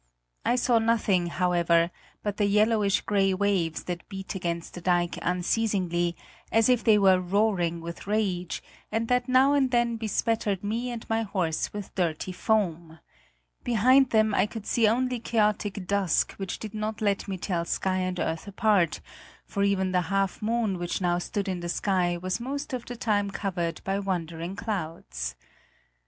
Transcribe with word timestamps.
I 0.43 0.55
saw 0.55 0.79
nothing, 0.79 1.27
however, 1.27 1.91
but 2.23 2.37
the 2.37 2.47
yellowish 2.47 3.01
grey 3.01 3.35
waves 3.35 3.83
that 3.83 4.09
beat 4.09 4.33
against 4.33 4.73
the 4.73 4.81
dike 4.81 5.19
unceasingly, 5.21 6.15
as 6.51 6.69
if 6.69 6.83
they 6.83 6.97
were 6.97 7.19
roaring 7.19 7.81
with 7.81 8.07
rage, 8.07 8.63
and 8.91 9.07
that 9.09 9.29
now 9.29 9.53
and 9.53 9.69
then 9.69 9.97
bespattered 9.97 10.63
me 10.63 10.89
and 10.89 11.07
my 11.07 11.21
horse 11.21 11.71
with 11.71 11.93
dirty 11.93 12.31
foam; 12.31 12.97
behind 13.63 14.09
them 14.09 14.33
I 14.33 14.47
could 14.47 14.65
see 14.65 14.87
only 14.87 15.19
chaotic 15.19 15.85
dusk 15.85 16.31
which 16.37 16.57
did 16.57 16.73
not 16.73 16.99
let 16.99 17.27
me 17.27 17.37
tell 17.37 17.63
sky 17.63 17.97
and 17.97 18.19
earth 18.19 18.47
apart, 18.47 19.01
for 19.45 19.61
even 19.61 19.91
the 19.91 20.01
half 20.09 20.41
moon 20.41 20.79
which 20.79 20.99
now 20.99 21.19
stood 21.19 21.47
in 21.47 21.59
the 21.59 21.69
sky 21.69 22.17
was 22.17 22.39
most 22.39 22.73
of 22.73 22.85
the 22.87 22.95
time 22.95 23.29
covered 23.29 23.81
by 23.83 23.99
wandering 23.99 24.55
clouds. 24.55 25.35